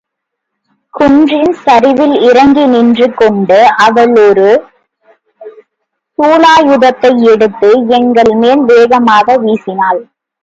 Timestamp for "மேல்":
8.35-8.63